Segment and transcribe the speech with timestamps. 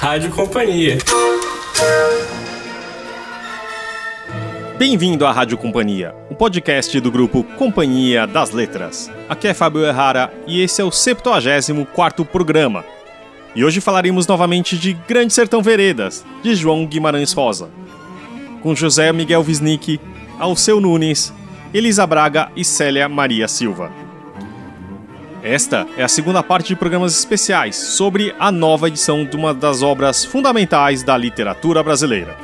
[0.00, 0.96] Rádio Companhia.
[4.78, 9.10] Bem-vindo à Rádio Companhia, o podcast do grupo Companhia das Letras.
[9.28, 12.82] Aqui é Fábio Errara e esse é o 74º programa.
[13.54, 17.68] E hoje falaremos novamente de Grande Sertão Veredas, de João Guimarães Rosa.
[18.62, 20.00] Com José Miguel Wisnik,
[20.38, 21.30] Alceu Nunes,
[21.74, 23.92] Elisa Braga e Célia Maria Silva.
[25.42, 29.80] Esta é a segunda parte de programas especiais sobre a nova edição de uma das
[29.80, 32.36] obras fundamentais da literatura brasileira.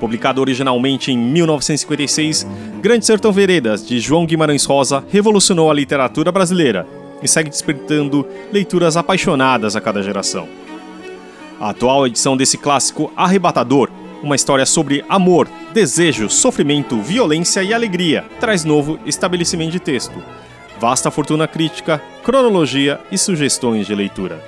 [0.00, 2.44] Publicado originalmente em 1956,
[2.80, 6.84] Grande Sertão Veredas, de João Guimarães Rosa, revolucionou a literatura brasileira
[7.22, 10.48] e segue despertando leituras apaixonadas a cada geração.
[11.60, 13.90] A atual edição desse clássico arrebatador,
[14.24, 20.20] uma história sobre amor, desejo, sofrimento, violência e alegria, traz novo estabelecimento de texto
[20.80, 24.42] vasta fortuna crítica, cronologia e sugestões de leitura.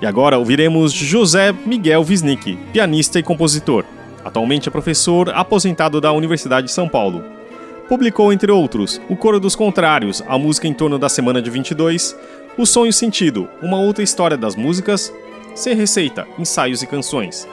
[0.00, 3.84] E agora ouviremos José Miguel Wisnik, pianista e compositor.
[4.24, 7.24] Atualmente é professor aposentado da Universidade de São Paulo.
[7.88, 12.16] Publicou, entre outros, O Coro dos Contrários, a música em torno da Semana de 22,
[12.58, 15.12] O Sonho Sentido, uma outra história das músicas,
[15.54, 17.48] Sem Receita, ensaios e canções.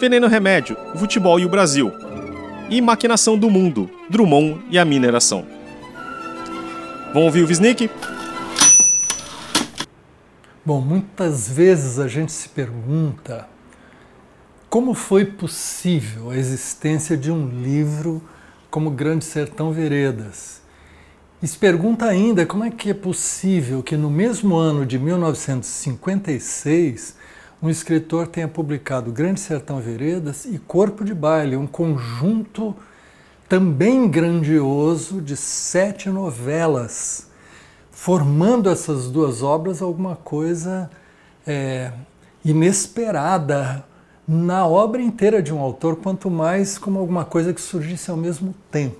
[0.00, 1.92] Veneno Remédio, Futebol e o Brasil.
[2.70, 5.57] E Maquinação do Mundo, Drummond e a Mineração.
[7.10, 7.90] Vamos ouvir o Visnik?
[10.62, 13.48] Bom, muitas vezes a gente se pergunta
[14.68, 18.22] como foi possível a existência de um livro
[18.70, 20.60] como Grande Sertão Veredas.
[21.42, 27.16] E se pergunta ainda como é que é possível que no mesmo ano de 1956
[27.62, 32.76] um escritor tenha publicado Grande Sertão Veredas e Corpo de Baile, um conjunto
[33.48, 37.28] também grandioso de sete novelas,
[37.90, 40.90] formando essas duas obras alguma coisa
[41.46, 41.90] é,
[42.44, 43.84] inesperada
[44.26, 48.54] na obra inteira de um autor, quanto mais como alguma coisa que surgisse ao mesmo
[48.70, 48.98] tempo.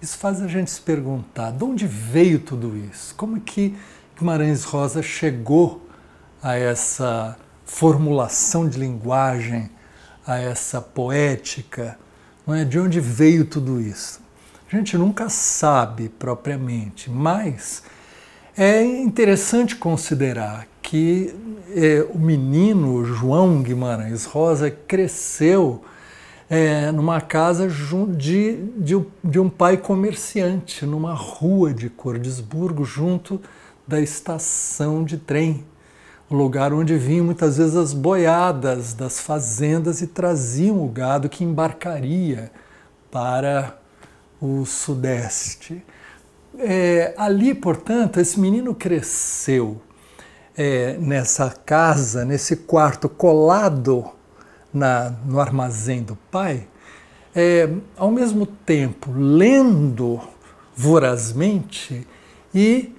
[0.00, 3.12] Isso faz a gente se perguntar de onde veio tudo isso?
[3.16, 3.76] Como que
[4.16, 5.86] Guimarães Rosa chegou
[6.40, 9.68] a essa formulação de linguagem,
[10.24, 11.98] a essa poética?
[12.46, 12.64] Não é?
[12.64, 14.20] De onde veio tudo isso?
[14.70, 17.82] A gente nunca sabe propriamente, mas
[18.56, 21.34] é interessante considerar que
[21.74, 25.82] é, o menino João Guimarães Rosa cresceu
[26.48, 33.40] é, numa casa de, de, de, um pai comerciante, numa rua de Cordesburgo, junto
[33.86, 35.64] da estação de trem
[36.30, 41.42] o lugar onde vinham muitas vezes as boiadas das fazendas e traziam o gado que
[41.42, 42.52] embarcaria
[43.10, 43.76] para
[44.40, 45.84] o sudeste.
[46.56, 49.82] É, ali, portanto, esse menino cresceu
[50.56, 54.08] é, nessa casa, nesse quarto colado
[54.72, 56.68] na, no armazém do pai,
[57.34, 60.20] é, ao mesmo tempo lendo
[60.76, 62.06] vorazmente
[62.54, 62.94] e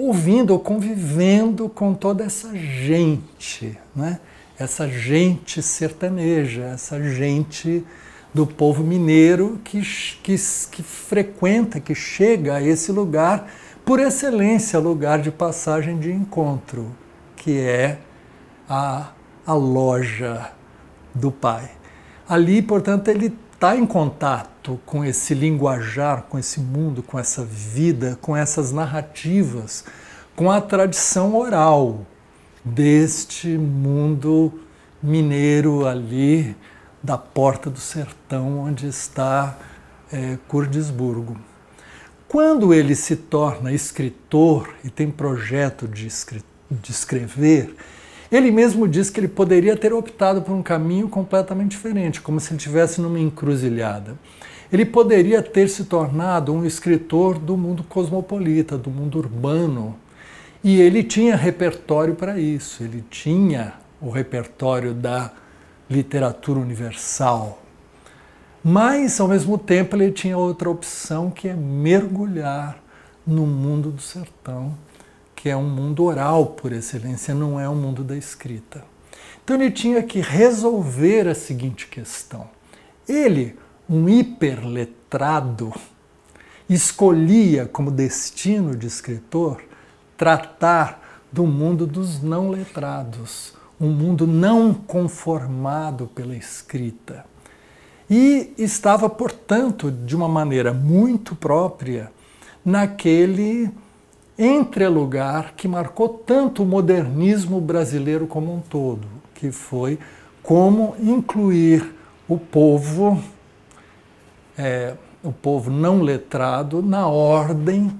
[0.00, 4.18] ouvindo ou convivendo com toda essa gente, né?
[4.58, 7.84] essa gente sertaneja, essa gente
[8.32, 9.80] do povo mineiro que,
[10.22, 10.36] que,
[10.70, 13.50] que frequenta, que chega a esse lugar,
[13.84, 16.94] por excelência, lugar de passagem de encontro,
[17.36, 17.98] que é
[18.68, 19.10] a,
[19.46, 20.52] a loja
[21.14, 21.70] do pai.
[22.28, 28.18] Ali, portanto, ele está em contato com esse linguajar, com esse mundo, com essa vida,
[28.22, 29.84] com essas narrativas,
[30.34, 32.06] com a tradição oral
[32.64, 34.62] deste mundo
[35.02, 36.56] mineiro ali
[37.02, 39.58] da porta do sertão onde está
[40.10, 41.36] é, Curdisburgo.
[42.26, 46.08] Quando ele se torna escritor e tem projeto de,
[46.70, 47.76] de escrever,
[48.30, 52.50] ele mesmo diz que ele poderia ter optado por um caminho completamente diferente, como se
[52.50, 54.16] ele estivesse numa encruzilhada.
[54.72, 59.96] Ele poderia ter se tornado um escritor do mundo cosmopolita, do mundo urbano.
[60.62, 65.32] E ele tinha repertório para isso, ele tinha o repertório da
[65.88, 67.60] literatura universal.
[68.62, 72.78] Mas, ao mesmo tempo, ele tinha outra opção que é mergulhar
[73.26, 74.76] no mundo do sertão
[75.40, 78.84] que é um mundo oral por excelência, não é um mundo da escrita.
[79.42, 82.46] Então ele tinha que resolver a seguinte questão.
[83.08, 83.56] Ele,
[83.88, 85.72] um hiperletrado,
[86.68, 89.62] escolhia como destino de escritor
[90.14, 97.24] tratar do mundo dos não letrados, um mundo não conformado pela escrita.
[98.10, 102.12] E estava, portanto, de uma maneira muito própria
[102.62, 103.70] naquele
[104.40, 109.98] entrelugar que marcou tanto o modernismo brasileiro como um todo, que foi
[110.42, 111.94] como incluir
[112.26, 113.22] o povo,
[114.56, 117.92] é, o povo não letrado, na ordem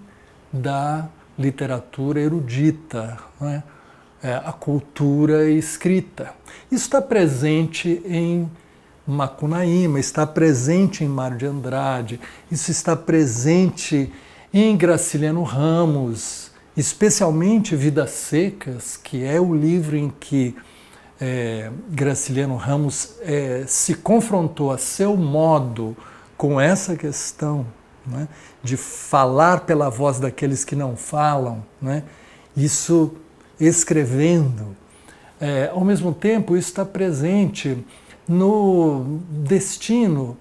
[0.50, 1.06] da
[1.38, 3.62] literatura erudita, né?
[4.22, 6.32] é, a cultura escrita.
[6.70, 8.50] Isso está presente em
[9.06, 12.20] Macunaíma, está presente em Mário de Andrade,
[12.50, 14.12] isso está presente
[14.52, 20.56] em Graciliano Ramos, especialmente Vidas Secas, que é o livro em que
[21.20, 25.96] é, Graciliano Ramos é, se confrontou a seu modo
[26.36, 27.66] com essa questão
[28.06, 28.26] né,
[28.62, 32.02] de falar pela voz daqueles que não falam, né,
[32.56, 33.14] isso
[33.60, 34.74] escrevendo.
[35.40, 37.84] É, ao mesmo tempo, isso está presente
[38.26, 40.36] no destino,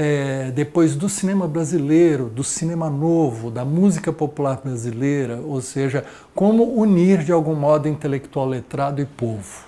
[0.00, 6.04] é, depois do cinema brasileiro, do cinema novo, da música popular brasileira, ou seja,
[6.36, 9.66] como unir de algum modo intelectual letrado e povo.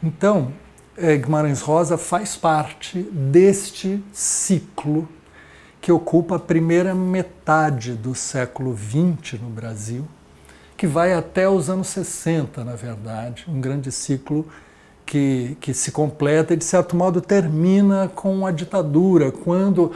[0.00, 0.52] Então,
[0.96, 5.08] é, Guimarães Rosa faz parte deste ciclo
[5.80, 10.06] que ocupa a primeira metade do século XX no Brasil,
[10.76, 14.46] que vai até os anos 60, na verdade, um grande ciclo
[15.10, 19.90] que, que se completa e, de certo modo, termina com a ditadura, quando,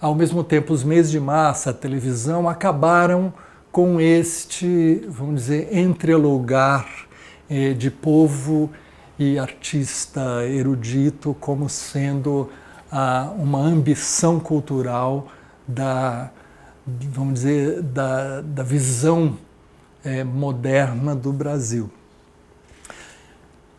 [0.00, 3.30] ao mesmo tempo, os meios de massa, a televisão, acabaram
[3.70, 6.88] com este, vamos dizer, entrelugar
[7.50, 8.70] eh, de povo
[9.18, 12.48] e artista erudito como sendo
[12.90, 15.26] a, uma ambição cultural
[15.68, 16.30] da,
[16.86, 19.36] vamos dizer, da, da visão
[20.02, 21.90] é, moderna do Brasil.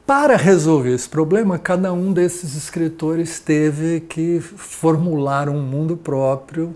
[0.06, 6.75] Para resolver esse problema, cada um desses escritores teve que formular um mundo próprio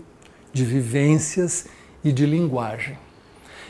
[0.52, 1.66] de vivências
[2.02, 2.98] e de linguagem.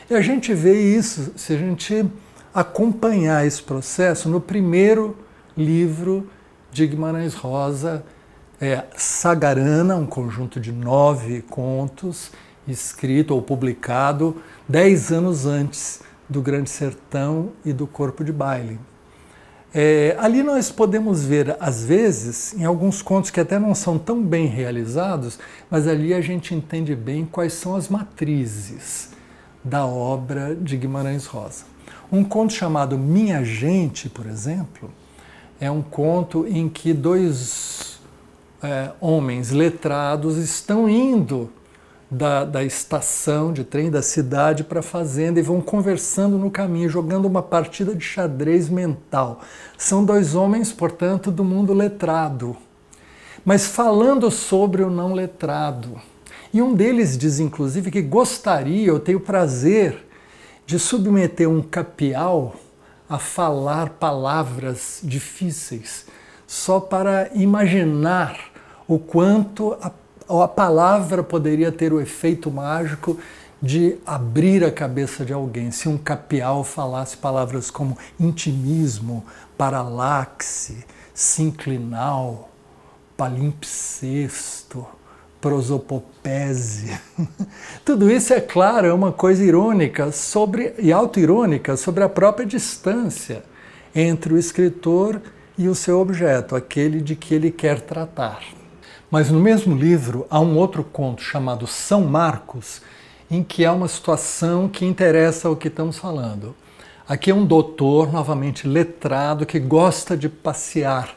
[0.09, 2.03] E a gente vê isso se a gente
[2.51, 5.15] acompanhar esse processo no primeiro
[5.55, 6.27] livro
[6.71, 8.03] de Guimarães Rosa,
[8.59, 12.31] é, Sagarana, um conjunto de nove contos,
[12.67, 18.79] escrito ou publicado dez anos antes do Grande Sertão e do Corpo de Baile.
[19.73, 24.21] É, ali nós podemos ver, às vezes, em alguns contos que até não são tão
[24.21, 25.39] bem realizados,
[25.69, 29.11] mas ali a gente entende bem quais são as matrizes
[29.63, 31.63] da obra de Guimarães Rosa.
[32.11, 34.91] Um conto chamado Minha Gente, por exemplo,
[35.59, 38.01] é um conto em que dois
[38.61, 41.49] é, homens letrados estão indo
[42.11, 46.89] da, da estação de trem da cidade para a fazenda e vão conversando no caminho,
[46.89, 49.39] jogando uma partida de xadrez mental.
[49.77, 52.57] São dois homens, portanto, do mundo letrado,
[53.45, 56.01] mas falando sobre o não letrado.
[56.53, 60.05] E um deles diz, inclusive, que gostaria, eu tenho prazer
[60.65, 62.55] de submeter um capial
[63.09, 66.05] a falar palavras difíceis,
[66.45, 68.51] só para imaginar
[68.85, 69.89] o quanto a,
[70.39, 73.17] a palavra poderia ter o efeito mágico
[73.59, 75.71] de abrir a cabeça de alguém.
[75.71, 79.25] Se um capial falasse palavras como intimismo,
[79.57, 82.49] paralaxe, sinclinal,
[83.15, 84.85] palimpsesto,
[85.39, 86.97] prosopopese.
[87.83, 93.43] Tudo isso, é claro, é uma coisa irônica sobre, e autoirônica sobre a própria distância
[93.93, 95.21] entre o escritor
[95.57, 98.60] e o seu objeto, aquele de que ele quer tratar.
[99.11, 102.81] Mas no mesmo livro há um outro conto chamado São Marcos,
[103.29, 106.55] em que há uma situação que interessa ao que estamos falando.
[107.05, 111.13] Aqui é um doutor, novamente letrado, que gosta de passear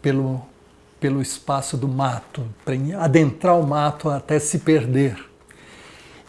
[0.00, 0.40] pelo,
[0.98, 5.22] pelo espaço do mato, para adentrar o mato até se perder.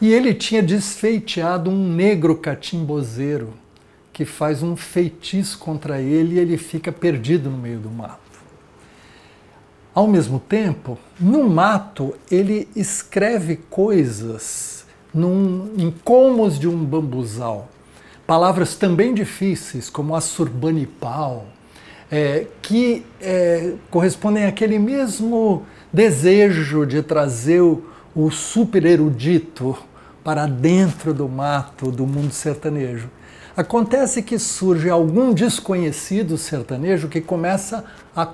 [0.02, 3.54] E ele tinha desfeiteado um negro catimbozeiro
[4.12, 8.19] que faz um feitiço contra ele e ele fica perdido no meio do mato.
[9.92, 17.68] Ao mesmo tempo, no mato, ele escreve coisas num, em colmos de um bambuzal.
[18.24, 21.46] Palavras também difíceis, como assurbanipal,
[22.08, 27.82] é, que é, correspondem àquele mesmo desejo de trazer o,
[28.14, 29.76] o super erudito
[30.22, 33.08] para dentro do mato do mundo sertanejo.
[33.60, 37.84] Acontece que surge algum desconhecido sertanejo que começa
[38.16, 38.26] a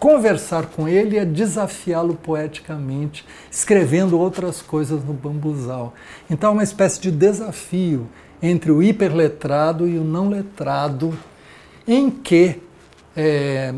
[0.00, 5.92] conversar com ele e a desafiá-lo poeticamente, escrevendo outras coisas no bambuzal.
[6.30, 8.08] Então é uma espécie de desafio
[8.42, 11.12] entre o hiperletrado e o não letrado,
[11.86, 12.58] em que
[13.14, 13.74] é,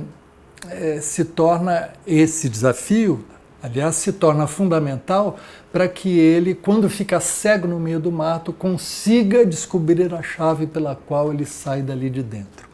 [0.70, 3.24] é, se torna esse desafio,
[3.60, 5.40] aliás, se torna fundamental
[5.75, 10.95] para que ele, quando fica cego no meio do mato, consiga descobrir a chave pela
[10.95, 12.69] qual ele sai dali de dentro.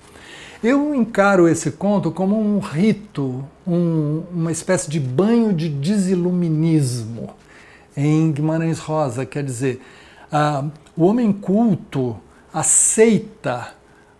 [0.62, 7.30] Eu encaro esse conto como um rito, um, uma espécie de banho de desiluminismo
[7.96, 9.80] em Guimarães Rosa, quer dizer,
[10.30, 12.18] ah, o homem culto
[12.52, 13.68] aceita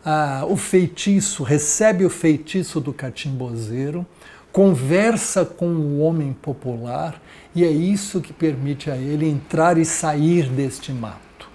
[0.03, 4.07] ah, o feitiço, recebe o feitiço do catimbozeiro,
[4.51, 7.21] conversa com o homem popular
[7.55, 11.49] e é isso que permite a ele entrar e sair deste mato.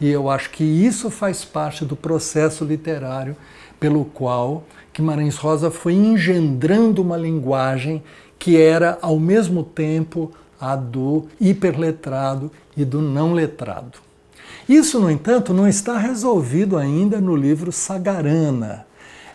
[0.00, 3.36] E eu acho que isso faz parte do processo literário
[3.78, 8.02] pelo qual Guimarães Rosa foi engendrando uma linguagem
[8.38, 13.98] que era ao mesmo tempo a do hiperletrado e do não letrado.
[14.68, 18.86] Isso, no entanto, não está resolvido ainda no livro Sagarana.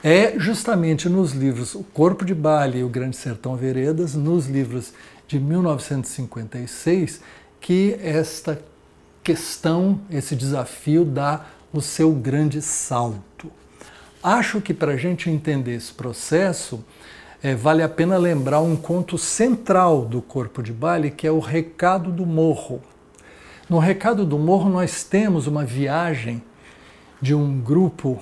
[0.04, 4.94] É justamente nos livros O Corpo de Baile e O Grande Sertão Veredas, nos livros
[5.32, 7.22] de 1956,
[7.62, 8.62] que esta
[9.24, 13.50] questão, esse desafio dá o seu grande salto.
[14.22, 16.84] Acho que para a gente entender esse processo,
[17.42, 21.40] é, vale a pena lembrar um conto central do Corpo de Baile, que é o
[21.40, 22.82] Recado do Morro.
[23.70, 26.44] No Recado do Morro, nós temos uma viagem
[27.22, 28.22] de um grupo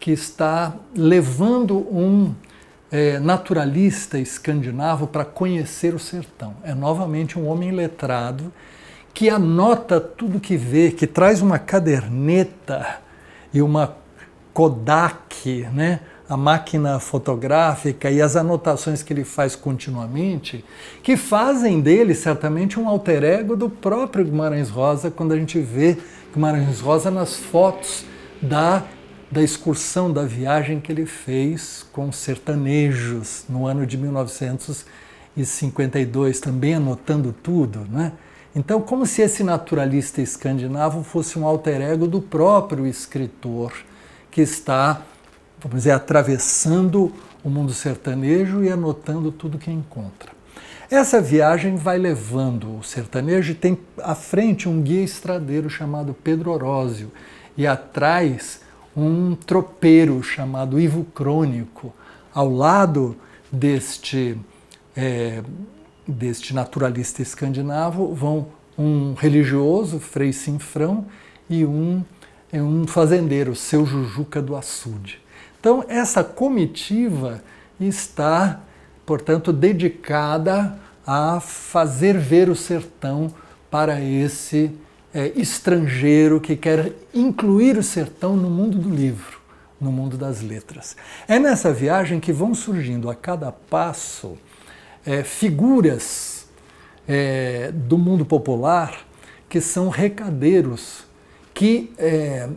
[0.00, 2.34] que está levando um
[2.96, 6.54] é, naturalista escandinavo para conhecer o sertão.
[6.64, 8.50] É novamente um homem letrado
[9.12, 13.00] que anota tudo que vê, que traz uma caderneta
[13.52, 13.96] e uma
[14.54, 16.00] Kodak, né?
[16.26, 20.64] a máquina fotográfica e as anotações que ele faz continuamente,
[21.02, 25.98] que fazem dele certamente um alter ego do próprio Guimarães Rosa, quando a gente vê
[26.32, 28.06] Guimarães Rosa nas fotos
[28.40, 28.82] da,
[29.36, 37.34] da excursão, da viagem que ele fez com sertanejos no ano de 1952, também anotando
[37.42, 38.14] tudo, né?
[38.54, 43.74] Então, como se esse naturalista escandinavo fosse um alter ego do próprio escritor
[44.30, 45.02] que está
[45.60, 47.12] vamos dizer, atravessando
[47.44, 50.30] o mundo sertanejo e anotando tudo que encontra.
[50.90, 56.52] Essa viagem vai levando o sertanejo e tem à frente um guia estradeiro chamado Pedro
[56.52, 57.12] Orósio
[57.54, 58.64] e atrás
[58.96, 61.92] um tropeiro chamado Ivo Crônico.
[62.32, 63.16] Ao lado
[63.52, 64.38] deste,
[64.96, 65.42] é,
[66.06, 68.48] deste naturalista escandinavo vão
[68.78, 71.06] um religioso, Frei Sinfrão,
[71.48, 72.02] e um,
[72.50, 75.20] é um fazendeiro, seu Jujuca do Açude.
[75.60, 77.42] Então, essa comitiva
[77.78, 78.60] está,
[79.04, 83.32] portanto, dedicada a fazer ver o sertão
[83.70, 84.72] para esse
[85.16, 89.40] é, estrangeiro que quer incluir o sertão no mundo do livro,
[89.80, 90.94] no mundo das letras.
[91.26, 94.36] É nessa viagem que vão surgindo a cada passo
[95.06, 96.46] é, figuras
[97.08, 99.06] é, do mundo popular
[99.48, 101.06] que são recadeiros,
[101.54, 102.50] que é,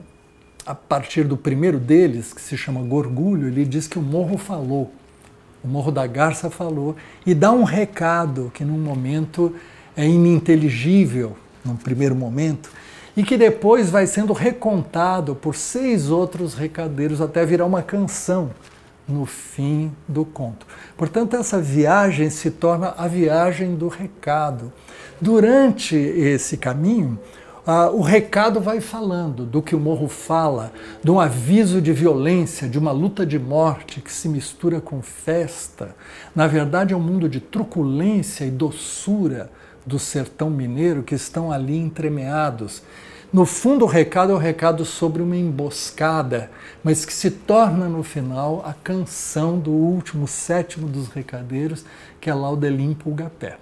[0.65, 4.91] a partir do primeiro deles, que se chama Gorgulho, ele diz que o morro falou,
[5.63, 9.55] o Morro da Garça falou, e dá um recado que num momento
[9.95, 12.69] é ininteligível, num primeiro momento,
[13.15, 18.51] e que depois vai sendo recontado por seis outros recadeiros até virar uma canção
[19.07, 20.65] no fim do conto.
[20.95, 24.71] Portanto, essa viagem se torna a viagem do recado.
[25.19, 27.19] Durante esse caminho,
[27.65, 30.71] ah, o recado vai falando do que o morro fala,
[31.03, 35.95] de um aviso de violência, de uma luta de morte que se mistura com festa.
[36.35, 39.51] Na verdade, é um mundo de truculência e doçura
[39.85, 42.81] do sertão mineiro que estão ali entremeados.
[43.31, 46.49] No fundo, o recado é o recado sobre uma emboscada,
[46.83, 51.85] mas que se torna no final a canção do último, sétimo dos recadeiros,
[52.19, 53.57] que é Laudelim Pulgapé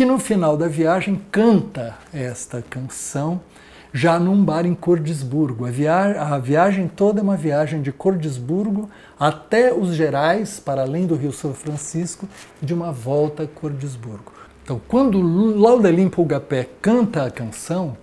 [0.00, 3.38] que no final da viagem canta esta canção
[3.92, 5.66] já num bar em Cordesburgo.
[5.66, 8.88] A, via a viagem toda é uma viagem de Cordesburgo
[9.18, 12.26] até os Gerais, para além do Rio São Francisco,
[12.62, 14.39] de uma volta a Cordesburgo.
[14.70, 17.96] Então, quando Laudelin Pulgapé canta a canção,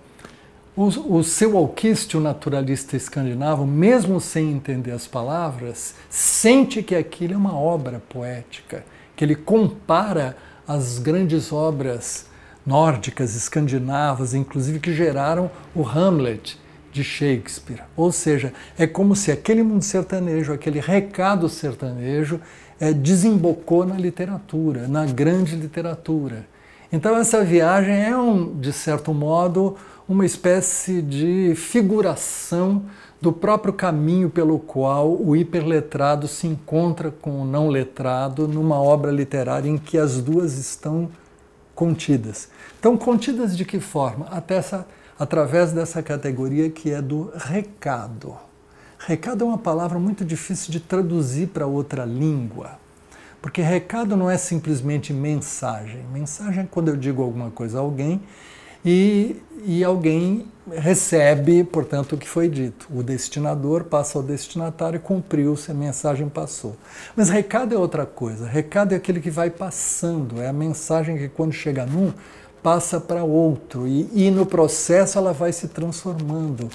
[0.76, 7.32] o, o seu alquiste, o naturalista escandinavo, mesmo sem entender as palavras, sente que aquilo
[7.32, 8.84] é uma obra poética,
[9.16, 12.26] que ele compara as grandes obras
[12.66, 16.60] nórdicas, escandinavas, inclusive que geraram o Hamlet
[16.92, 17.80] de Shakespeare.
[17.96, 22.38] Ou seja, é como se aquele mundo sertanejo, aquele recado sertanejo,
[22.78, 26.44] é, desembocou na literatura, na grande literatura.
[26.90, 29.76] Então essa viagem é, um, de certo modo,
[30.08, 32.84] uma espécie de figuração
[33.20, 39.10] do próprio caminho pelo qual o hiperletrado se encontra com o não letrado numa obra
[39.10, 41.10] literária em que as duas estão
[41.74, 42.48] contidas.
[42.78, 44.26] Então, contidas de que forma?
[44.30, 44.86] Até essa,
[45.18, 48.36] através dessa categoria que é do recado.
[48.98, 52.78] Recado é uma palavra muito difícil de traduzir para outra língua.
[53.40, 56.04] Porque recado não é simplesmente mensagem.
[56.12, 58.20] Mensagem é quando eu digo alguma coisa a alguém
[58.84, 62.88] e, e alguém recebe, portanto, o que foi dito.
[62.90, 66.76] O destinador passa ao destinatário e cumpriu-se, a mensagem passou.
[67.16, 68.46] Mas recado é outra coisa.
[68.46, 72.12] Recado é aquele que vai passando, é a mensagem que quando chega num,
[72.62, 76.68] passa para outro e, e no processo ela vai se transformando.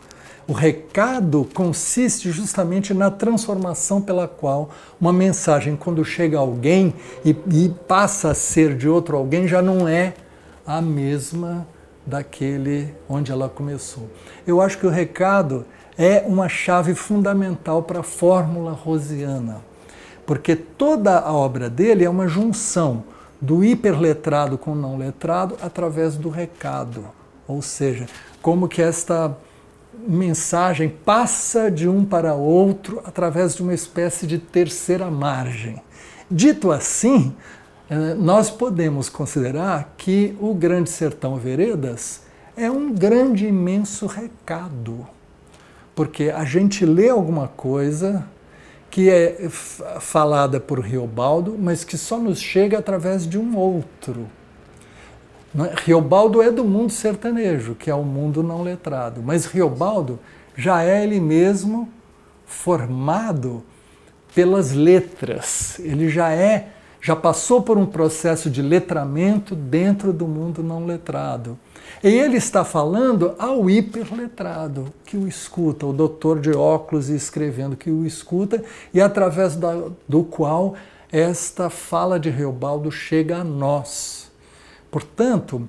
[0.46, 7.30] O recado consiste justamente na transformação pela qual uma mensagem, quando chega a alguém e,
[7.30, 10.14] e passa a ser de outro alguém, já não é
[10.68, 11.66] a mesma
[12.06, 14.10] daquele onde ela começou.
[14.46, 15.66] Eu acho que o recado
[15.98, 19.62] é uma chave fundamental para a fórmula rosiana,
[20.26, 23.06] porque toda a obra dele é uma junção
[23.40, 27.06] do hiperletrado com o não letrado através do recado,
[27.48, 28.08] ou seja,
[28.42, 29.38] como que esta
[30.08, 35.82] mensagem passa de um para outro através de uma espécie de terceira margem.
[36.30, 37.36] Dito assim,
[37.90, 42.22] eh, nós podemos considerar que o Grande Sertão Veredas
[42.56, 45.08] é um grande, imenso recado.
[45.96, 48.26] Porque a gente lê alguma coisa
[48.90, 49.48] que é
[50.00, 54.28] falada por Riobaldo, mas que só nos chega através de um outro.
[55.56, 55.74] É?
[55.86, 60.20] Riobaldo é do mundo sertanejo, que é o mundo não letrado, mas Riobaldo
[60.56, 61.90] já é ele mesmo
[62.46, 63.64] formado
[64.34, 66.70] pelas letras, ele já é
[67.04, 71.60] já passou por um processo de letramento dentro do mundo não letrado.
[72.02, 77.92] E ele está falando ao hiperletrado, que o escuta, o doutor de óculos escrevendo que
[77.92, 80.76] o escuta, e através da, do qual
[81.12, 84.23] esta fala de Reobaldo chega a nós.
[84.94, 85.68] Portanto,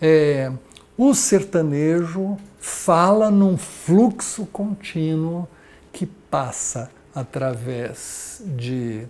[0.00, 0.52] é,
[0.96, 5.48] o sertanejo fala num fluxo contínuo
[5.92, 9.08] que passa através de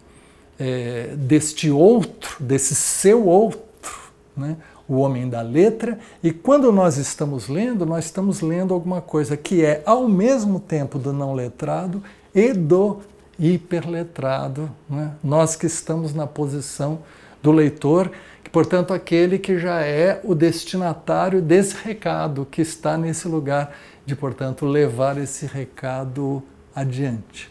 [0.58, 3.92] é, deste outro, desse seu outro,
[4.34, 4.56] né?
[4.88, 9.62] o homem da letra, e quando nós estamos lendo, nós estamos lendo alguma coisa que
[9.62, 12.02] é ao mesmo tempo do não letrado
[12.34, 13.00] e do
[13.38, 15.12] hiperletrado, né?
[15.22, 17.00] nós que estamos na posição
[17.42, 18.10] do leitor,
[18.52, 24.66] portanto, aquele que já é o destinatário desse recado, que está nesse lugar de, portanto,
[24.66, 26.42] levar esse recado
[26.74, 27.50] adiante.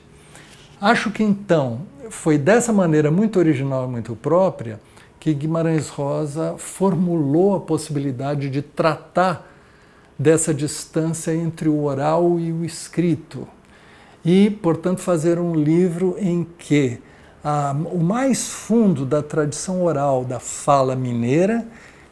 [0.81, 4.79] Acho que então foi dessa maneira muito original e muito própria
[5.19, 9.45] que Guimarães Rosa formulou a possibilidade de tratar
[10.17, 13.47] dessa distância entre o oral e o escrito.
[14.23, 16.99] E, portanto, fazer um livro em que
[17.43, 21.65] ah, o mais fundo da tradição oral da fala mineira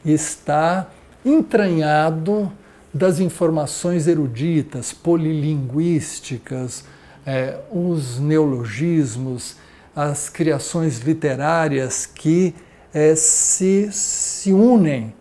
[0.05, 0.87] está
[1.25, 2.51] entranhado
[2.93, 6.85] das informações eruditas, polilinguísticas,
[7.25, 9.57] é, os neologismos,
[9.95, 12.55] as criações literárias que
[12.93, 15.13] é, se, se unem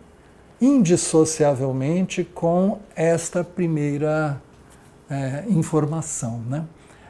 [0.59, 4.41] indissociavelmente com esta primeira
[5.09, 6.63] é, informação, né?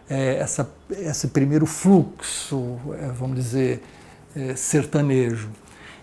[0.10, 3.84] É, essa, esse primeiro fluxo, é, vamos dizer,
[4.36, 5.50] é, sertanejo.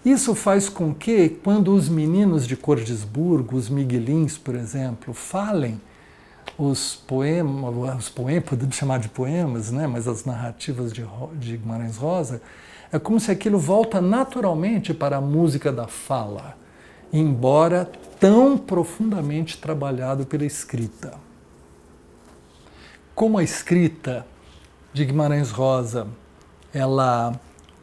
[0.05, 5.81] Isso faz com que, quando os meninos de Cordesburgo, os miguelins, por exemplo, falem
[6.59, 9.87] os poemas, os poemas, podemos chamar de poemas, né?
[9.87, 12.43] mas as narrativas de, de Guimarães Rosa,
[12.93, 16.57] é como se aquilo volta naturalmente para a música da fala,
[17.13, 17.91] embora
[18.21, 21.24] tão profundamente trabalhado pela escrita.
[23.15, 24.27] Como a escrita
[24.93, 26.09] de Guimarães Rosa,
[26.73, 27.33] ela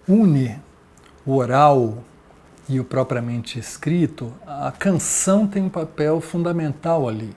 [0.06, 0.60] une
[1.26, 2.00] o oral
[2.68, 7.34] e o propriamente escrito, a canção tem um papel fundamental ali.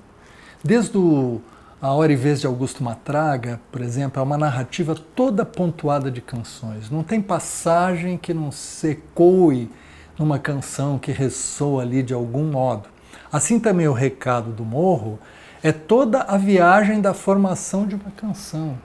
[0.62, 1.40] Desde o,
[1.80, 6.20] A Hora e Vez de Augusto Matraga, por exemplo, é uma narrativa toda pontuada de
[6.20, 6.90] canções.
[6.90, 9.70] Não tem passagem que não se ecoe
[10.18, 12.88] numa canção que ressoa ali de algum modo.
[13.30, 15.20] Assim também o Recado do Morro
[15.64, 18.78] é toda a viagem da formação de uma canção.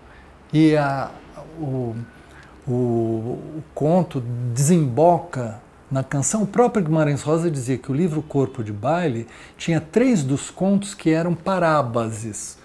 [0.54, 1.12] E a,
[1.60, 1.94] o,
[2.66, 5.60] o, o conto desemboca
[5.92, 10.24] na canção, o próprio Guimarães Rosa dizia que o livro Corpo de Baile tinha três
[10.24, 12.58] dos contos que eram parábases,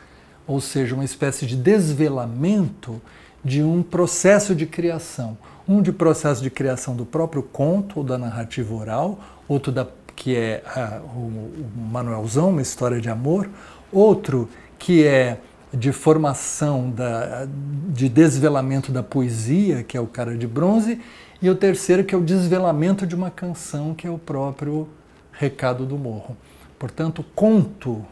[0.46, 3.03] ou seja, uma espécie de desvelamento
[3.44, 5.37] de um processo de criação.
[5.66, 10.37] Um de processo de criação do próprio conto ou da narrativa oral, outro da, que
[10.37, 13.48] é a, o, o Manuelzão, uma história de amor,
[13.94, 15.38] outro que é
[15.72, 17.46] de formação, da,
[17.88, 21.00] de desvelamento da poesia, que é o Cara de Bronze,
[21.42, 24.88] e o terceiro, que é o desvelamento de uma canção, que é o próprio
[25.33, 26.37] Recado do Morro.
[26.78, 28.04] Portanto, conto,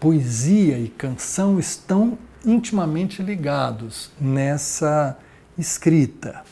[0.00, 5.18] poesia e canção estão intimamente ligados nessa
[5.58, 6.42] escrita.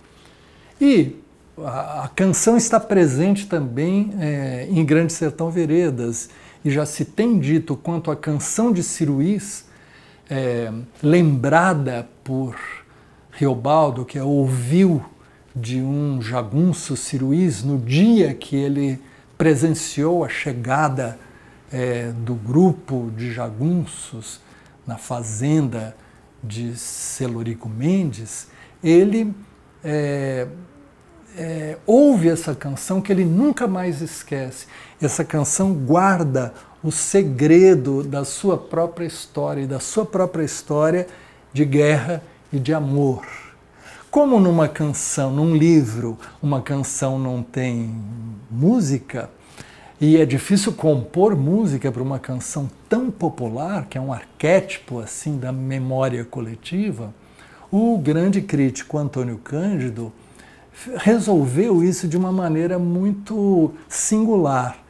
[0.80, 1.16] E
[1.58, 6.28] a, a canção está presente também é, em Grande Sertão Veredas,
[6.66, 9.66] e já se tem dito quanto a canção de Ciruís,
[10.28, 12.56] é, lembrada por
[13.30, 15.00] Riobaldo, que ouviu
[15.54, 19.00] de um jagunço Ciruís no dia que ele
[19.38, 21.16] presenciou a chegada
[21.70, 24.40] é, do grupo de jagunços
[24.84, 25.96] na fazenda
[26.42, 28.48] de Celorico Mendes,
[28.82, 29.32] ele
[29.84, 30.48] é,
[31.36, 34.66] é, ouve essa canção que ele nunca mais esquece.
[35.00, 41.06] Essa canção guarda o segredo da sua própria história e da sua própria história
[41.52, 43.26] de guerra e de amor.
[44.10, 47.94] Como numa canção, num livro, uma canção não tem
[48.50, 49.28] música,
[50.00, 55.38] e é difícil compor música para uma canção tão popular, que é um arquétipo assim
[55.38, 57.12] da memória coletiva,
[57.70, 60.10] o grande crítico Antônio Cândido
[60.96, 64.85] resolveu isso de uma maneira muito singular.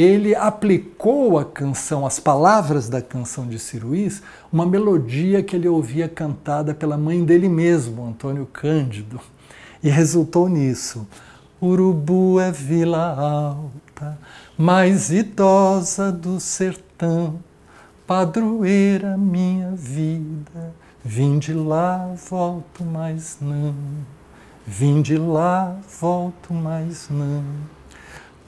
[0.00, 6.08] Ele aplicou à canção, as palavras da canção de Ciruís, uma melodia que ele ouvia
[6.08, 9.20] cantada pela mãe dele mesmo, Antônio Cândido,
[9.82, 11.06] e resultou nisso.
[11.60, 14.18] Urubu é vila alta,
[14.56, 17.38] mais idosa do sertão,
[18.06, 20.72] padroeira minha vida,
[21.04, 23.74] vim de lá, volto mais não.
[24.66, 27.44] Vim de lá, volto mais não.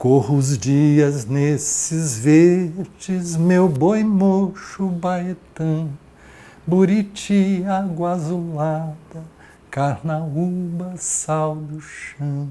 [0.03, 5.91] Corro os dias nesses verdes, meu boi mocho baetão,
[6.67, 9.23] Buriti, água azulada,
[9.71, 12.49] carnaúba, sal do chão.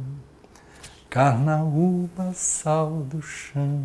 [1.10, 3.82] Carnaúba, sal do chão,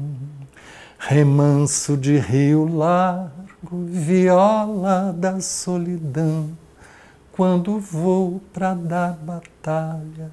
[0.98, 6.52] remanso de rio largo, viola da solidão.
[7.34, 10.32] Quando vou para dar batalha,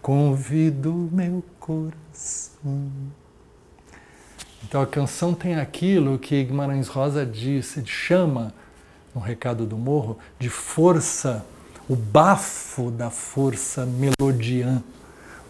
[0.00, 2.05] convido meu coração.
[4.64, 8.52] Então a canção tem aquilo que Guimarães Rosa disse, chama
[9.14, 11.44] no Recado do Morro de força,
[11.88, 14.82] o bafo da força melodiana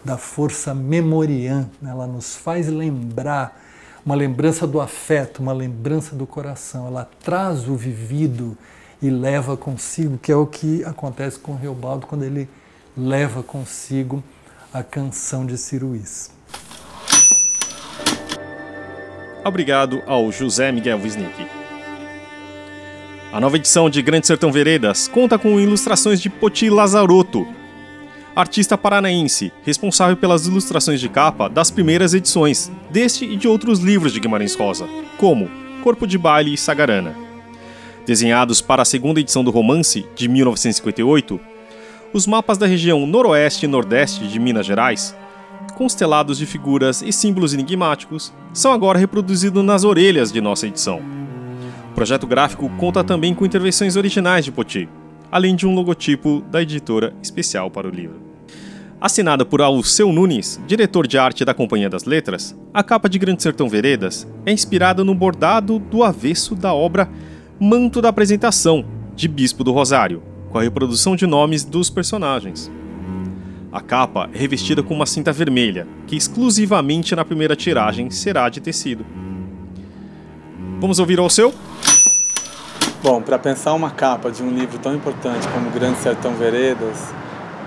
[0.07, 3.61] da força memoriã, ela nos faz lembrar
[4.05, 8.57] uma lembrança do afeto, uma lembrança do coração, ela traz o vivido
[9.01, 12.47] e leva consigo, que é o que acontece com o Reobaldo quando ele
[12.95, 14.23] leva consigo
[14.73, 16.36] a canção de Ciruís.
[19.47, 21.47] Obrigado ao José Miguel Wisnik.
[23.31, 27.47] A nova edição de Grande Sertão Veredas conta com ilustrações de Poti Lazarotto,
[28.35, 34.11] artista paranaense, responsável pelas ilustrações de capa das primeiras edições deste e de outros livros
[34.11, 34.85] de Guimarães Rosa,
[35.17, 35.49] como
[35.81, 37.15] Corpo de Baile e Sagarana.
[38.05, 41.39] Desenhados para a segunda edição do romance, de 1958,
[42.11, 45.15] os mapas da região noroeste e nordeste de Minas Gerais,
[45.75, 51.01] constelados de figuras e símbolos enigmáticos, são agora reproduzidos nas orelhas de nossa edição.
[51.91, 54.89] O projeto gráfico conta também com intervenções originais de Poti,
[55.31, 58.27] além de um logotipo da editora especial para o livro.
[58.99, 63.43] Assinada por Alceu Nunes, diretor de arte da Companhia das Letras, a capa de Grande
[63.43, 67.07] Sertão Veredas é inspirada no bordado do avesso da obra
[67.59, 68.83] Manto da Apresentação,
[69.15, 72.71] de Bispo do Rosário, com a reprodução de nomes dos personagens.
[73.77, 78.59] A capa é revestida com uma cinta vermelha, que exclusivamente na primeira tiragem será de
[78.59, 79.05] tecido.
[80.79, 81.53] Vamos ouvir ao seu?
[83.03, 87.13] Bom, para pensar uma capa de um livro tão importante como Grande Sertão Veredas,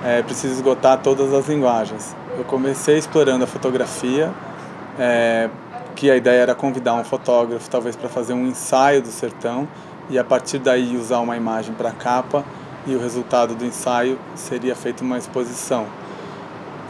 [0.04, 2.16] é preciso esgotar todas as linguagens.
[2.36, 4.32] Eu comecei explorando a fotografia,
[4.98, 5.48] é,
[5.94, 9.68] que a ideia era convidar um fotógrafo, talvez para fazer um ensaio do sertão,
[10.10, 12.44] e a partir daí usar uma imagem para capa,
[12.84, 15.99] e o resultado do ensaio seria feita uma exposição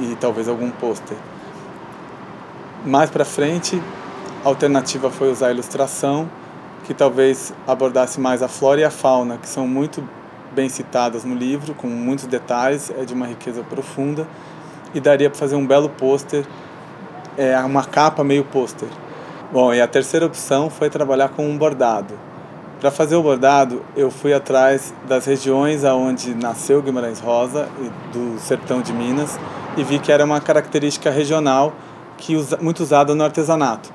[0.01, 1.17] e talvez algum pôster.
[2.85, 3.81] Mais para frente,
[4.45, 6.29] a alternativa foi usar a ilustração
[6.85, 10.03] que talvez abordasse mais a flora e a fauna, que são muito
[10.53, 14.27] bem citadas no livro, com muitos detalhes, é de uma riqueza profunda,
[14.95, 16.45] e daria para fazer um belo pôster,
[17.37, 18.89] é, uma capa meio pôster.
[19.53, 22.15] Bom, e a terceira opção foi trabalhar com um bordado.
[22.81, 27.69] Para fazer o bordado, eu fui atrás das regiões aonde nasceu Guimarães Rosa,
[28.11, 29.39] do sertão de Minas,
[29.77, 31.75] e vi que era uma característica regional
[32.17, 33.93] que usa, muito usada no artesanato.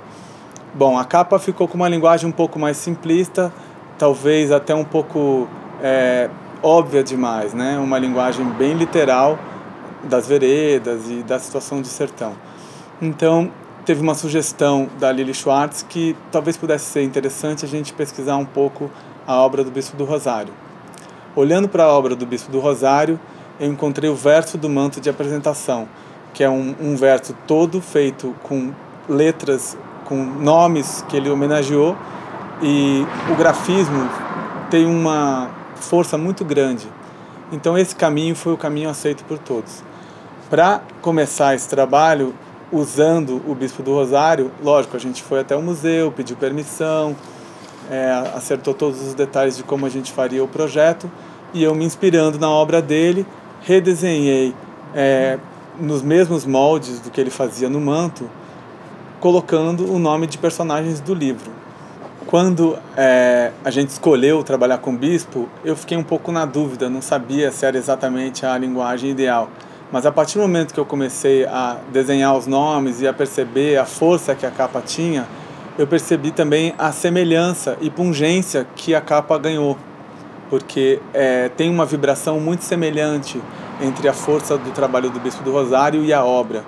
[0.71, 3.51] Bom, a capa ficou com uma linguagem um pouco mais simplista,
[3.97, 5.47] talvez até um pouco
[5.81, 6.29] é,
[6.61, 7.79] óbvia demais, né?
[7.79, 9.39] Uma linguagem bem literal
[10.03, 12.33] das veredas e da situação de sertão.
[13.01, 13.49] Então,
[13.85, 18.45] teve uma sugestão da Lily Schwartz que talvez pudesse ser interessante a gente pesquisar um
[18.45, 18.89] pouco
[19.27, 20.51] a obra do Bispo do Rosário.
[21.35, 23.19] Olhando para a obra do Bispo do Rosário,
[23.59, 25.87] eu encontrei o verso do manto de apresentação,
[26.33, 28.73] que é um, um verso todo feito com
[29.07, 31.95] letras, com nomes que ele homenageou,
[32.61, 34.09] e o grafismo
[34.71, 36.87] tem uma força muito grande.
[37.51, 39.83] Então esse caminho foi o caminho aceito por todos.
[40.49, 42.33] Para começar esse trabalho,
[42.71, 47.15] usando o Bispo do Rosário, lógico, a gente foi até o museu, pediu permissão,
[47.89, 51.09] é, acertou todos os detalhes de como a gente faria o projeto,
[51.53, 53.25] e eu me inspirando na obra dele,
[53.61, 54.53] redesenhei
[54.93, 55.37] é,
[55.79, 58.29] nos mesmos moldes do que ele fazia no manto,
[59.19, 61.51] colocando o nome de personagens do livro.
[62.27, 67.01] Quando é, a gente escolheu trabalhar com bispo, eu fiquei um pouco na dúvida, não
[67.01, 69.49] sabia se era exatamente a linguagem ideal.
[69.91, 73.77] Mas a partir do momento que eu comecei a desenhar os nomes e a perceber
[73.77, 75.27] a força que a capa tinha,
[75.77, 79.77] eu percebi também a semelhança e pungência que a capa ganhou,
[80.49, 83.41] porque é, tem uma vibração muito semelhante
[83.81, 86.63] entre a força do trabalho do Bispo do Rosário e a obra.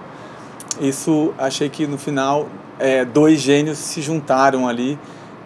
[0.79, 4.99] Isso achei que no final é, dois gênios se juntaram ali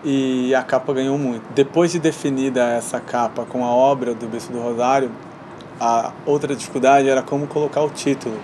[0.03, 1.43] e a capa ganhou muito.
[1.53, 5.11] Depois de definida essa capa com a obra do Bispo do Rosário,
[5.81, 8.37] a outra dificuldade era como colocar o título,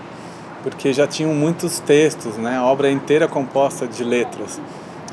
[0.64, 2.58] porque já tinham muitos textos, né?
[2.58, 4.60] A obra é inteira composta de letras.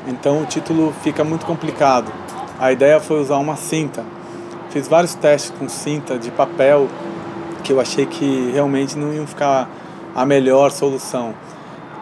[0.07, 2.11] Então o título fica muito complicado.
[2.59, 4.03] A ideia foi usar uma cinta.
[4.71, 6.87] Fiz vários testes com cinta de papel
[7.63, 9.69] que eu achei que realmente não iam ficar
[10.15, 11.35] a melhor solução.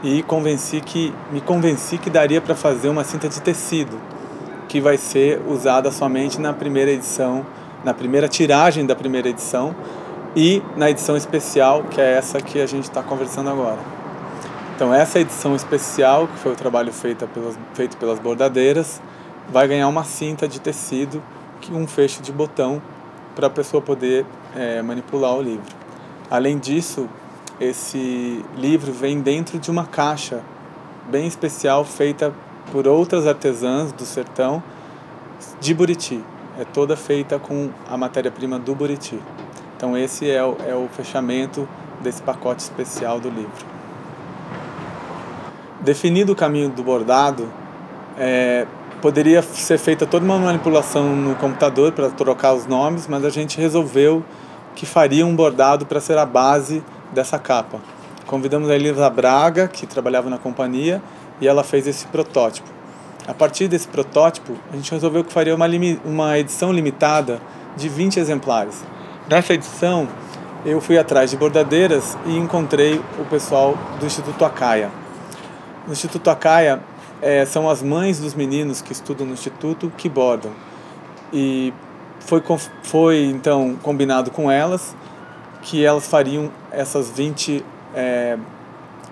[0.02, 4.00] E convenci que me convenci que daria para fazer uma cinta de tecido
[4.70, 7.46] que vai ser usada somente na primeira edição,
[7.84, 9.76] na primeira tiragem da primeira edição
[10.36, 13.80] e na edição especial, que é essa que a gente está conversando agora.
[14.76, 19.02] Então, essa edição especial, que foi o trabalho feito pelas, feito pelas bordadeiras,
[19.50, 21.22] vai ganhar uma cinta de tecido,
[21.72, 22.82] um fecho de botão,
[23.36, 25.66] para a pessoa poder é, manipular o livro.
[26.30, 27.08] Além disso,
[27.60, 30.42] esse livro vem dentro de uma caixa
[31.10, 32.34] bem especial feita
[32.72, 34.64] por outras artesãs do sertão
[35.60, 36.24] de Buriti.
[36.60, 39.20] É toda feita com a matéria-prima do Buriti.
[39.84, 41.68] Então esse é o, é o fechamento
[42.00, 43.66] desse pacote especial do livro.
[45.82, 47.52] Definido o caminho do bordado,
[48.18, 48.66] é,
[49.02, 53.60] poderia ser feita toda uma manipulação no computador para trocar os nomes, mas a gente
[53.60, 54.24] resolveu
[54.74, 57.82] que faria um bordado para ser a base dessa capa.
[58.26, 61.02] Convidamos a Elisa Braga, que trabalhava na companhia,
[61.42, 62.70] e ela fez esse protótipo.
[63.28, 65.66] A partir desse protótipo, a gente resolveu que faria uma,
[66.06, 67.42] uma edição limitada
[67.76, 68.82] de 20 exemplares.
[69.30, 70.06] Nessa edição,
[70.66, 74.92] eu fui atrás de bordadeiras e encontrei o pessoal do Instituto Acaia.
[75.88, 76.84] No Instituto Acaia,
[77.22, 80.52] é, são as mães dos meninos que estudam no Instituto que bordam.
[81.32, 81.74] E
[82.20, 82.44] foi,
[82.84, 84.94] foi então combinado com elas
[85.62, 87.64] que elas fariam essas 20,
[87.96, 88.38] é,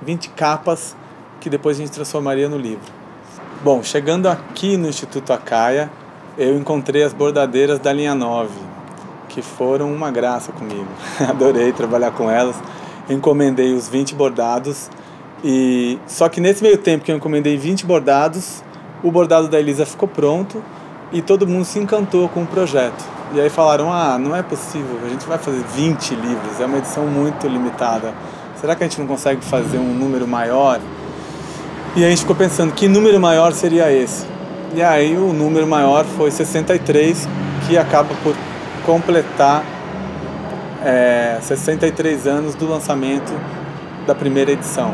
[0.02, 0.94] 20 capas
[1.40, 2.92] que depois a gente transformaria no livro.
[3.64, 5.90] Bom, chegando aqui no Instituto Acaia,
[6.38, 8.71] eu encontrei as bordadeiras da linha 9,
[9.32, 10.88] que foram uma graça comigo.
[11.28, 12.56] Adorei trabalhar com elas.
[13.10, 14.90] Encomendei os 20 bordados
[15.44, 18.64] e só que nesse meio tempo que eu encomendei 20 bordados,
[19.04, 20.64] o bordado da Elisa ficou pronto
[21.12, 23.04] e todo mundo se encantou com o projeto.
[23.34, 26.78] E aí falaram: "Ah, não é possível, a gente vai fazer 20 livros, é uma
[26.78, 28.14] edição muito limitada.
[28.60, 30.80] Será que a gente não consegue fazer um número maior?"
[31.96, 34.26] E a gente ficou pensando que número maior seria esse.
[34.74, 37.28] E aí o número maior foi 63,
[37.68, 38.34] que acaba por
[38.86, 39.64] completar
[40.84, 43.32] é, 63 anos do lançamento
[44.06, 44.94] da primeira edição.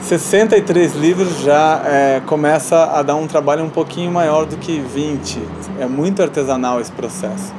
[0.00, 5.40] 63 livros já é, começa a dar um trabalho um pouquinho maior do que 20.
[5.80, 7.54] É muito artesanal esse processo.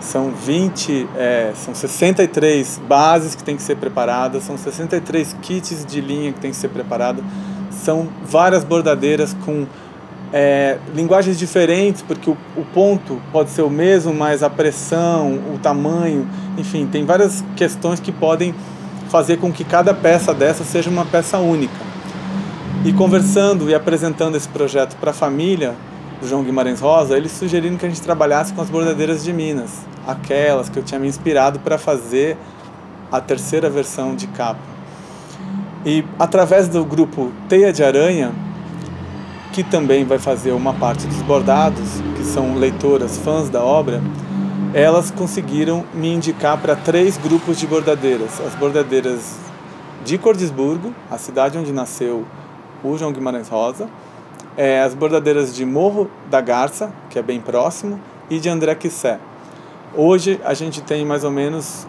[0.00, 6.00] São 20, é, são 63 bases que tem que ser preparadas, são 63 kits de
[6.00, 7.22] linha que tem que ser preparado,
[7.70, 9.66] são várias bordadeiras com
[10.32, 15.58] é, linguagens diferentes, porque o, o, ponto pode ser o mesmo, mas a pressão, o
[15.58, 18.54] tamanho, enfim, tem várias questões que podem
[19.08, 21.74] fazer com que cada peça dessa seja uma peça única.
[22.84, 25.74] E conversando e apresentando esse projeto para a família
[26.20, 29.80] do João Guimarães Rosa, eles sugeriram que a gente trabalhasse com as bordadeiras de Minas,
[30.06, 32.36] aquelas que eu tinha me inspirado para fazer
[33.10, 34.60] a terceira versão de capa.
[35.84, 38.32] E através do grupo Teia de Aranha,
[39.52, 44.00] que também vai fazer uma parte dos bordados, que são leitoras fãs da obra,
[44.72, 48.40] elas conseguiram me indicar para três grupos de bordadeiras.
[48.40, 49.36] As bordadeiras
[50.04, 52.24] de Cordisburgo, a cidade onde nasceu
[52.82, 53.88] o João Guimarães Rosa,
[54.56, 59.18] é, as bordadeiras de Morro da Garça, que é bem próximo, e de André Quissé.
[59.94, 61.86] Hoje a gente tem mais ou menos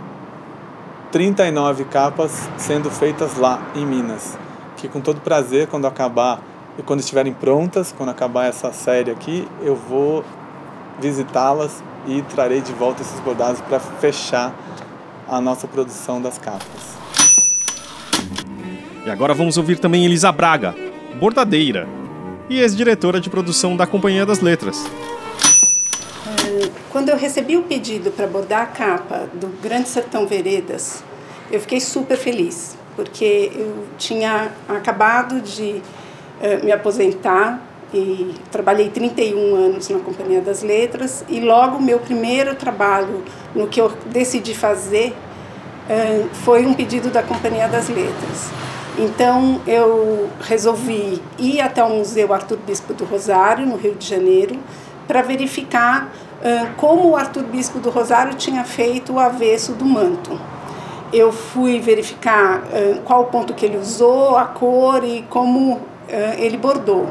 [1.12, 4.38] 39 capas sendo feitas lá em Minas,
[4.78, 6.42] que com todo prazer, quando acabar
[6.78, 10.24] e quando estiverem prontas, quando acabar essa série aqui, eu vou
[11.00, 14.54] visitá-las e trarei de volta esses bordados para fechar
[15.28, 16.98] a nossa produção das capas.
[19.06, 20.76] E agora vamos ouvir também Elisa Braga,
[21.20, 21.88] bordadeira
[22.50, 24.84] e ex-diretora de produção da Companhia das Letras.
[26.92, 31.04] Quando eu recebi o pedido para bordar a capa do Grande Sertão Veredas,
[31.50, 35.82] eu fiquei super feliz, porque eu tinha acabado de
[36.64, 37.62] me aposentar
[37.94, 43.24] e trabalhei 31 anos na Companhia das Letras e logo meu primeiro trabalho
[43.54, 45.14] no que eu decidi fazer
[45.90, 48.50] uh, foi um pedido da Companhia das Letras.
[48.98, 54.58] Então eu resolvi ir até o Museu Arthur Bispo do Rosário, no Rio de Janeiro,
[55.08, 60.40] para verificar uh, como o Arthur Bispo do Rosário tinha feito o avesso do manto.
[61.12, 65.91] Eu fui verificar uh, qual o ponto que ele usou, a cor e como
[66.38, 67.08] ele bordou.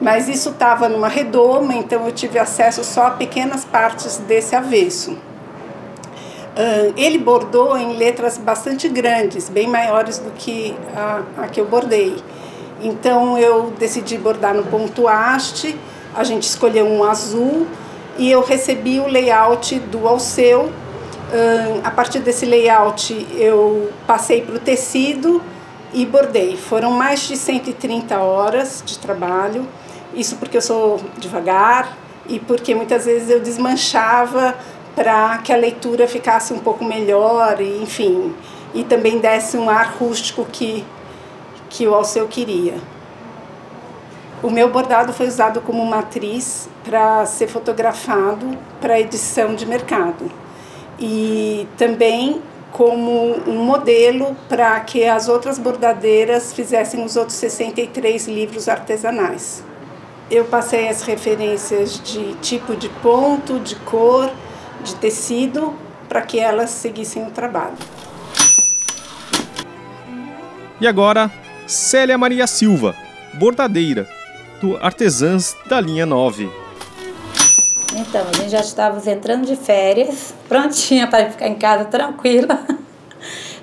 [0.00, 5.12] Mas isso estava numa redoma, então eu tive acesso só a pequenas partes desse avesso.
[5.12, 11.66] Uh, ele bordou em letras bastante grandes, bem maiores do que a, a que eu
[11.66, 12.16] bordei.
[12.80, 15.76] Então eu decidi bordar no ponto haste,
[16.14, 17.66] a gente escolheu um azul
[18.18, 20.64] e eu recebi o layout do Alceu.
[20.64, 25.42] Uh, a partir desse layout eu passei para o tecido
[25.94, 26.56] e bordei.
[26.56, 29.66] Foram mais de 130 horas de trabalho,
[30.12, 34.54] isso porque eu sou devagar e porque muitas vezes eu desmanchava
[34.94, 38.34] para que a leitura ficasse um pouco melhor, e, enfim,
[38.72, 40.84] e também desse um ar rústico que,
[41.70, 42.74] que o Alceu queria.
[44.42, 50.30] O meu bordado foi usado como matriz para ser fotografado para edição de mercado
[50.98, 52.42] e também
[52.74, 59.62] como um modelo para que as outras bordadeiras fizessem os outros 63 livros artesanais.
[60.28, 64.28] Eu passei as referências de tipo de ponto, de cor,
[64.82, 65.72] de tecido
[66.08, 67.76] para que elas seguissem o trabalho.
[70.80, 71.30] E agora,
[71.68, 72.92] Célia Maria Silva,
[73.34, 74.08] bordadeira,
[74.60, 76.63] do Artesãs da linha 9.
[78.08, 82.60] Então, a gente já estava entrando de férias, prontinha para ficar em casa tranquila.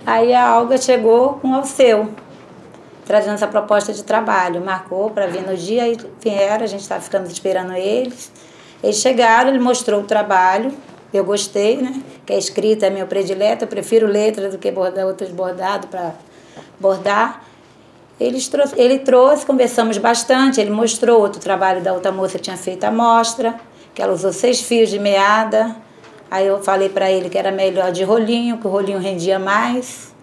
[0.06, 2.10] Aí a Alga chegou com o seu,
[3.06, 4.60] trazendo essa proposta de trabalho.
[4.60, 8.32] Marcou para vir no dia e vieram, a gente estava ficando esperando eles.
[8.84, 10.74] Eles chegaram, ele mostrou o trabalho,
[11.14, 12.02] eu gostei, né?
[12.26, 16.14] Que a escrita é meu predileto, eu prefiro letra do que bordar, outros bordados para
[16.80, 17.44] bordar.
[18.20, 22.58] Ele trouxe, ele trouxe, conversamos bastante, ele mostrou outro trabalho da outra moça que tinha
[22.58, 23.60] feito a mostra,
[23.94, 25.76] que ela usou seis fios de meada.
[26.30, 30.14] Aí eu falei para ele que era melhor de rolinho, que o rolinho rendia mais.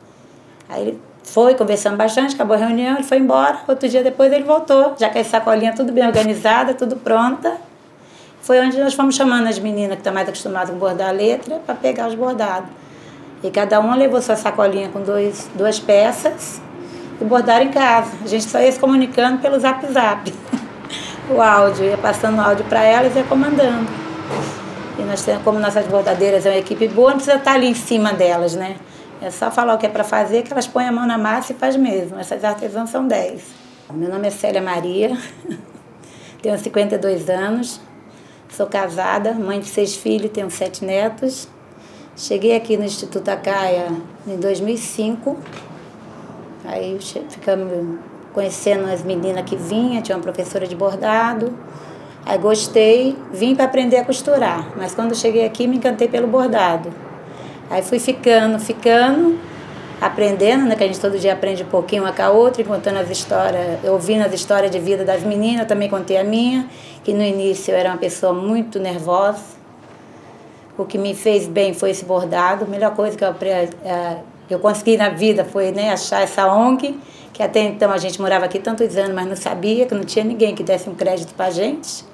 [0.69, 3.59] Aí ele foi, conversamos bastante, acabou a reunião, ele foi embora.
[3.69, 7.57] Outro dia depois ele voltou, já com a sacolinha tudo bem organizada, tudo pronta.
[8.41, 11.61] Foi onde nós fomos chamando as meninas que estão mais acostumadas com bordar a letra
[11.67, 12.71] para pegar os bordados.
[13.43, 16.61] E cada uma levou sua sacolinha com dois, duas peças
[17.21, 18.11] e bordaram em casa.
[18.25, 20.33] A gente só ia se comunicando pelo zap zap.
[21.31, 23.89] o áudio, ia passando o áudio para elas e ia comandando.
[24.99, 27.75] E nós temos, como nossas bordadeiras é uma equipe boa, não precisa estar ali em
[27.75, 28.77] cima delas, né?
[29.21, 31.53] É só falar o que é para fazer que elas põem a mão na massa
[31.53, 32.19] e faz mesmo.
[32.19, 33.43] Essas artesãs são 10.
[33.93, 35.17] Meu nome é Célia Maria,
[36.43, 37.81] tenho 52 anos,
[38.51, 41.49] Sou casada, mãe de seis filhos, tenho sete netos.
[42.17, 43.89] Cheguei aqui no Instituto Acaia
[44.27, 45.37] em 2005.
[46.65, 47.99] Aí ficamos
[48.39, 51.53] conhecendo as meninas que vinham, tinha uma professora de bordado.
[52.25, 54.65] Aí gostei, vim para aprender a costurar.
[54.77, 56.89] Mas quando cheguei aqui, me encantei pelo bordado.
[57.69, 59.37] Aí fui ficando, ficando
[60.01, 60.77] aprendendo, né?
[60.77, 63.11] Que a gente todo dia aprende um pouquinho uma com a outra, e contando as
[63.11, 66.69] histórias, ouvindo as histórias de vida das meninas, eu também contei a minha,
[67.03, 69.59] que no início eu era uma pessoa muito nervosa.
[70.77, 72.67] O que me fez bem foi esse bordado.
[72.67, 73.35] A melhor coisa que eu,
[73.85, 74.19] é,
[74.49, 76.97] eu consegui na vida foi né, achar essa ONG,
[77.39, 80.25] que até então a gente morava aqui tantos anos, mas não sabia, que não tinha
[80.25, 82.05] ninguém que desse um crédito para a gente.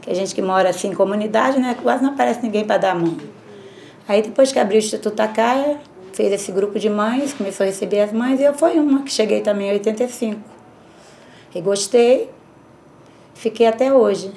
[0.00, 2.90] Que a gente que mora assim em comunidade, né, quase não aparece ninguém para dar
[2.90, 3.16] a mão.
[4.08, 5.78] Aí depois que abriu o Instituto Acaia,
[6.12, 9.12] fez esse grupo de mães, começou a receber as mães, e eu fui uma, que
[9.12, 10.40] cheguei também em 85.
[11.54, 12.28] E gostei,
[13.34, 14.32] fiquei até hoje.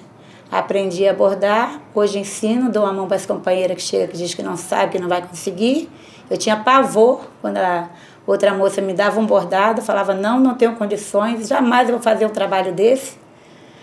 [0.52, 4.34] Aprendi a bordar, hoje ensino, dou uma mão para as companheiras que chega que diz
[4.34, 5.90] que não sabe, que não vai conseguir.
[6.30, 7.90] Eu tinha pavor quando a
[8.28, 12.30] outra moça me dava um bordado, falava: "Não, não tenho condições, jamais vou fazer um
[12.30, 13.18] trabalho desse".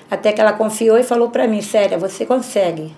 [0.08, 2.94] Até que ela confiou e falou para mim: "Célia, você consegue.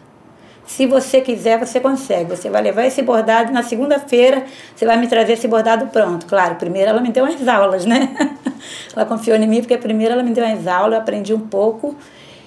[0.66, 2.36] Se você quiser, você consegue.
[2.36, 4.44] Você vai levar esse bordado na segunda-feira,
[4.74, 6.26] você vai me trazer esse bordado pronto".
[6.26, 8.14] Claro, primeiro ela me deu umas aulas, né?
[8.94, 11.96] ela confiou em mim porque primeiro ela me deu umas aulas, eu aprendi um pouco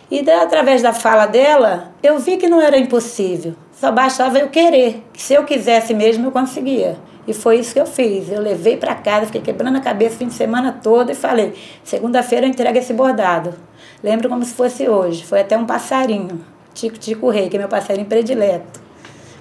[0.10, 3.56] e através da fala dela, eu vi que não era impossível.
[3.74, 5.04] Só bastava eu querer.
[5.12, 6.98] Que se eu quisesse mesmo, eu conseguia.
[7.28, 8.30] E foi isso que eu fiz.
[8.32, 11.54] Eu levei para casa, fiquei quebrando a cabeça o fim de semana todo e falei:
[11.84, 13.54] segunda-feira eu entrego esse bordado.
[14.02, 15.26] Lembro como se fosse hoje.
[15.26, 16.44] Foi até um passarinho,
[16.74, 18.80] Tico Tico Rei, que é meu passarinho predileto.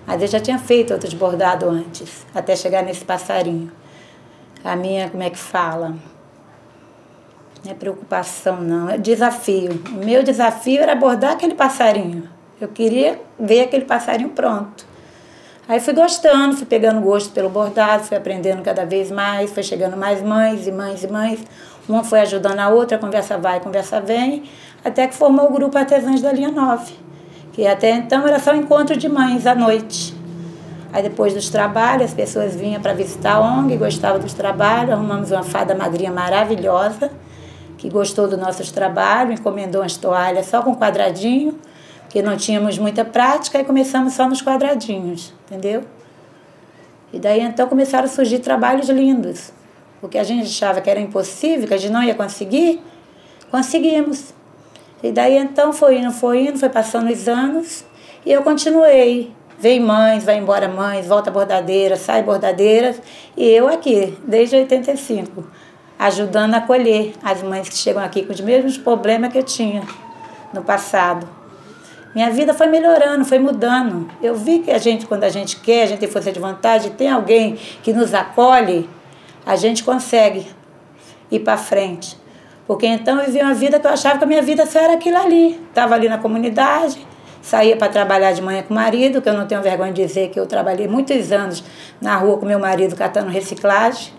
[0.05, 3.71] Mas eu já tinha feito outros bordados antes, até chegar nesse passarinho.
[4.64, 5.95] A minha, como é que fala?
[7.65, 9.83] Não é preocupação, não, é desafio.
[9.91, 12.29] O meu desafio era abordar aquele passarinho.
[12.61, 14.87] Eu queria ver aquele passarinho pronto.
[15.69, 19.97] Aí fui gostando, fui pegando gosto pelo bordado, fui aprendendo cada vez mais, foi chegando
[19.97, 21.41] mais mães e mães e mães.
[21.89, 24.45] Uma foi ajudando a outra, conversa vai, conversa vem,
[24.85, 26.95] até que formou o grupo Artesãs da Linha 9,
[27.53, 30.15] que até então era só um encontro de mães à noite.
[30.93, 35.33] Aí depois dos trabalhos, as pessoas vinham para visitar a ONG, gostavam dos trabalhos, arrumamos
[35.33, 37.11] uma fada magrinha maravilhosa,
[37.77, 41.59] que gostou do nosso trabalho, encomendou umas toalhas só com quadradinho,
[42.03, 45.85] porque não tínhamos muita prática e começamos só nos quadradinhos, entendeu?
[47.12, 49.53] E daí então começaram a surgir trabalhos lindos.
[50.01, 52.81] O que a gente achava que era impossível, que a gente não ia conseguir,
[53.51, 54.35] conseguimos.
[55.03, 57.85] E daí então foi indo, foi indo, foi passando os anos
[58.24, 59.35] e eu continuei.
[59.59, 63.01] Vem mães, vai embora mães, volta bordadeira, sai bordadeiras
[63.35, 65.66] e eu aqui, desde 85
[65.99, 69.82] ajudando a acolher as mães que chegam aqui com os mesmos problemas que eu tinha
[70.53, 71.26] no passado.
[72.14, 74.11] Minha vida foi melhorando, foi mudando.
[74.22, 76.90] Eu vi que a gente, quando a gente quer, a gente tem força de vontade,
[76.90, 78.88] tem alguém que nos acolhe,
[79.44, 80.47] a gente consegue
[81.30, 82.16] ir para frente.
[82.66, 84.94] Porque então eu vivi uma vida que eu achava que a minha vida só era
[84.94, 85.61] aquilo ali.
[85.68, 87.07] Estava ali na comunidade,
[87.42, 90.30] saía para trabalhar de manhã com o marido, que eu não tenho vergonha de dizer
[90.30, 91.62] que eu trabalhei muitos anos
[92.01, 94.12] na rua com meu marido catando reciclagem.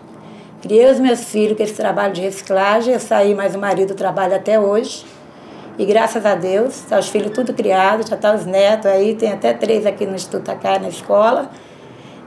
[0.60, 2.92] Criei os meus filhos com esse trabalho de reciclagem.
[2.92, 5.06] Eu saí, mas o marido trabalha até hoje.
[5.78, 9.30] E graças a Deus, tá os filhos tudo criados, já tá os netos aí, tem
[9.30, 11.48] até três aqui no Instituto Tacai, na escola.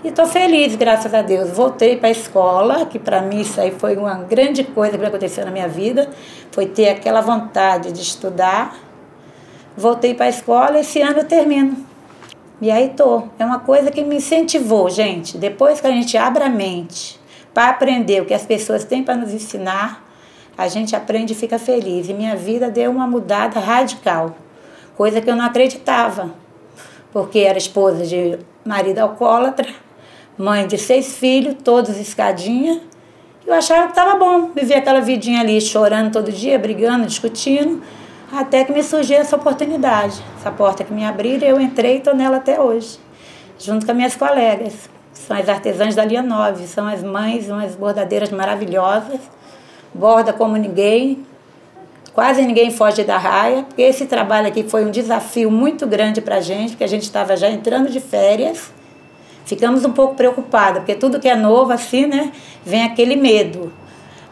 [0.01, 1.49] E estou feliz, graças a Deus.
[1.49, 5.43] Voltei para a escola, que para mim isso aí foi uma grande coisa que aconteceu
[5.43, 6.09] na minha vida,
[6.51, 8.77] foi ter aquela vontade de estudar.
[9.75, 11.75] Voltei para a escola esse ano eu termino.
[12.61, 13.23] E aí tô.
[13.37, 15.37] É uma coisa que me incentivou, gente.
[15.37, 17.20] Depois que a gente abre a mente
[17.53, 20.07] para aprender o que as pessoas têm para nos ensinar,
[20.57, 22.07] a gente aprende e fica feliz.
[22.07, 24.35] E minha vida deu uma mudada radical,
[24.95, 26.33] coisa que eu não acreditava,
[27.11, 29.67] porque era esposa de marido alcoólatra,
[30.37, 32.81] mãe de seis filhos, todos escadinha.
[33.45, 37.81] Eu achava que estava bom viver aquela vidinha ali, chorando todo dia, brigando, discutindo,
[38.31, 40.21] até que me surgiu essa oportunidade.
[40.39, 42.99] Essa porta que me abriram, eu entrei e estou nela até hoje,
[43.59, 47.75] junto com as minhas colegas são as artesãs da Linha 9, são as mães, umas
[47.75, 49.19] bordadeiras maravilhosas,
[49.93, 51.25] borda como ninguém,
[52.13, 56.41] quase ninguém foge da raia, esse trabalho aqui foi um desafio muito grande para a
[56.41, 58.71] gente, porque a gente estava já entrando de férias,
[59.45, 62.31] ficamos um pouco preocupados, porque tudo que é novo assim, né,
[62.65, 63.71] vem aquele medo.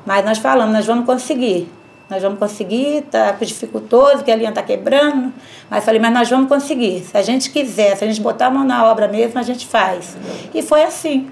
[0.05, 1.69] Mas nós falamos, nós vamos conseguir.
[2.09, 5.31] Nós vamos conseguir, tá dificultoso, que a linha está quebrando.
[5.69, 7.01] Mas falei, mas nós vamos conseguir.
[7.01, 9.67] Se a gente quiser, se a gente botar a mão na obra mesmo, a gente
[9.67, 10.17] faz.
[10.53, 11.27] E foi assim.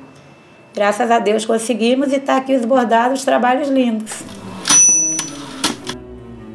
[0.75, 4.21] Graças a Deus conseguimos e está aqui os bordados, os trabalhos lindos.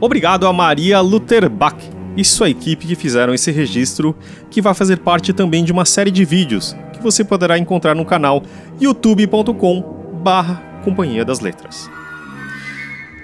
[0.01, 1.77] Obrigado a Maria Lutherbach
[2.17, 4.15] e sua equipe que fizeram esse registro,
[4.51, 8.05] que vai fazer parte também de uma série de vídeos que você poderá encontrar no
[8.05, 8.43] canal
[8.81, 11.91] youtube.com/barra Companhia das Letras.